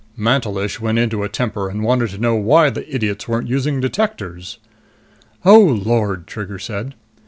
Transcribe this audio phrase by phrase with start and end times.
[0.17, 4.57] Mantelish went into a temper and wanted to know why the idiots weren't using detectors."
[5.45, 6.95] "Oh, Lord!" Trigger said.